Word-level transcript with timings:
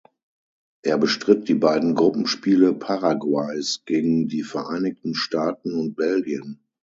Er 0.81 0.97
bestritt 0.97 1.47
die 1.47 1.53
beiden 1.53 1.93
Gruppenspiele 1.93 2.73
Paraguays 2.73 3.83
gegen 3.85 4.27
die 4.27 4.41
Vereinigten 4.41 5.13
Staaten 5.13 5.75
und 5.77 5.95
Belgien. 5.95 6.65